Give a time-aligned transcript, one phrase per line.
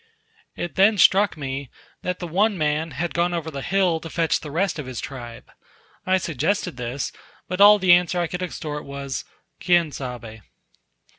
[0.55, 1.69] It then struck me,
[2.01, 4.99] that the one man had gone over the hill to fetch the rest of his
[4.99, 5.51] tribe.
[6.07, 7.11] I suggested this;
[7.47, 9.25] but all the answer I could extort was,
[9.63, 10.39] "Quien sabe?"